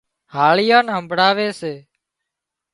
[0.35, 1.73] هاۯيئان نين همڀۯاوي سي